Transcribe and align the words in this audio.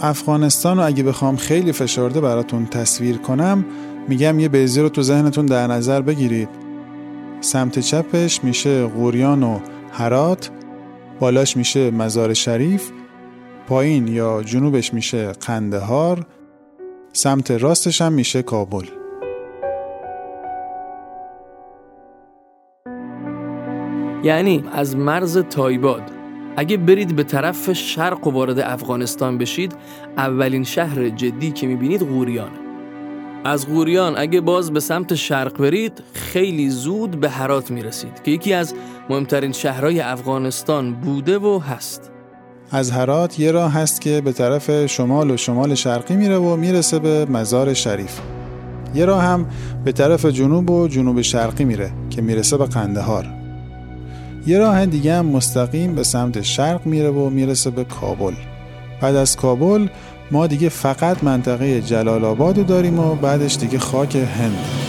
افغانستان 0.00 0.76
رو 0.76 0.86
اگه 0.86 1.02
بخوام 1.02 1.36
خیلی 1.36 1.72
فشرده 1.72 2.20
براتون 2.20 2.66
تصویر 2.66 3.18
کنم 3.18 3.64
میگم 4.08 4.40
یه 4.40 4.48
بیزی 4.48 4.80
رو 4.80 4.88
تو 4.88 5.02
ذهنتون 5.02 5.46
در 5.46 5.66
نظر 5.66 6.00
بگیرید. 6.00 6.48
سمت 7.40 7.78
چپش 7.78 8.44
میشه 8.44 8.86
غوریان 8.86 9.42
و 9.42 9.58
هرات 9.92 10.50
بالاش 11.20 11.56
میشه 11.56 11.90
مزار 11.90 12.34
شریف 12.34 12.90
پایین 13.68 14.08
یا 14.08 14.42
جنوبش 14.42 14.94
میشه 14.94 15.32
قندهار 15.32 16.26
سمت 17.12 17.50
راستش 17.50 18.02
هم 18.02 18.12
میشه 18.12 18.42
کابل. 18.42 18.86
یعنی 24.24 24.64
از 24.72 24.96
مرز 24.96 25.38
تایباد 25.38 26.13
اگه 26.56 26.76
برید 26.76 27.16
به 27.16 27.22
طرف 27.22 27.72
شرق 27.72 28.26
و 28.26 28.30
وارد 28.30 28.58
افغانستان 28.58 29.38
بشید 29.38 29.72
اولین 30.16 30.64
شهر 30.64 31.08
جدی 31.08 31.50
که 31.50 31.66
می‌بینید 31.66 32.02
غوریانه 32.02 32.58
از 33.44 33.68
غوریان 33.68 34.14
اگه 34.16 34.40
باز 34.40 34.70
به 34.70 34.80
سمت 34.80 35.14
شرق 35.14 35.58
برید 35.58 36.02
خیلی 36.12 36.70
زود 36.70 37.20
به 37.20 37.30
هرات 37.30 37.70
می‌رسید 37.70 38.22
که 38.22 38.30
یکی 38.30 38.52
از 38.52 38.74
مهمترین 39.10 39.52
شهرهای 39.52 40.00
افغانستان 40.00 40.94
بوده 40.94 41.38
و 41.38 41.58
هست. 41.58 42.10
از 42.70 42.90
هرات 42.90 43.40
یه 43.40 43.50
راه 43.50 43.72
هست 43.72 44.00
که 44.00 44.20
به 44.20 44.32
طرف 44.32 44.86
شمال 44.86 45.30
و 45.30 45.36
شمال 45.36 45.74
شرقی 45.74 46.16
میره 46.16 46.36
و 46.36 46.56
می‌رسه 46.56 46.98
به 46.98 47.24
مزار 47.24 47.74
شریف. 47.74 48.20
یه 48.94 49.04
راه 49.04 49.22
هم 49.22 49.46
به 49.84 49.92
طرف 49.92 50.26
جنوب 50.26 50.70
و 50.70 50.88
جنوب 50.88 51.20
شرقی 51.20 51.64
میره 51.64 51.90
که 52.10 52.22
می‌رسه 52.22 52.56
به 52.56 52.64
قندهار. 52.64 53.43
یه 54.46 54.58
راه 54.58 54.86
دیگه 54.86 55.14
هم 55.14 55.26
مستقیم 55.26 55.94
به 55.94 56.02
سمت 56.02 56.42
شرق 56.42 56.86
میره 56.86 57.10
و 57.10 57.30
می‌رسه 57.30 57.70
به 57.70 57.84
کابل. 57.84 58.34
بعد 59.00 59.16
از 59.16 59.36
کابل 59.36 59.88
ما 60.30 60.46
دیگه 60.46 60.68
فقط 60.68 61.24
منطقه 61.24 61.80
جلال 61.80 62.24
آباد 62.24 62.66
داریم 62.66 62.98
و 62.98 63.14
بعدش 63.14 63.56
دیگه 63.56 63.78
خاک 63.78 64.16
هند. 64.16 64.83